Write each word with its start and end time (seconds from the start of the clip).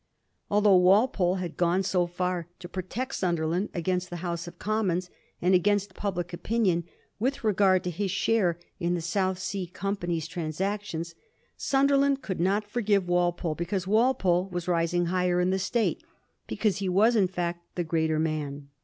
Although 0.49 0.77
Walpole 0.77 1.35
had 1.35 1.57
gone 1.57 1.83
so 1.83 2.07
far 2.07 2.47
to 2.57 2.67
protect 2.67 3.13
Sunderland 3.13 3.69
against 3.71 4.09
the 4.09 4.15
House 4.25 4.47
of 4.47 4.57
Commons 4.57 5.11
and 5.43 5.53
against 5.53 5.93
public 5.93 6.33
opinion, 6.33 6.85
with 7.19 7.43
regard 7.43 7.83
to 7.83 7.91
his 7.91 8.09
share 8.09 8.57
in 8.79 8.95
the 8.95 9.01
South 9.01 9.37
Sea 9.37 9.67
Company's 9.67 10.25
transactions, 10.27 11.13
Sunderland 11.55 12.23
could 12.23 12.39
not 12.39 12.65
forgive 12.67 13.07
Walpole 13.07 13.53
because 13.53 13.85
Walpole 13.85 14.49
was 14.51 14.67
rising 14.67 15.05
higher 15.05 15.39
in 15.39 15.51
the 15.51 15.59
State— 15.59 16.01
because 16.47 16.77
he 16.77 16.89
was, 16.89 17.15
in 17.15 17.27
fiict, 17.27 17.59
the 17.75 17.83
greater 17.83 18.17
man. 18.17 18.69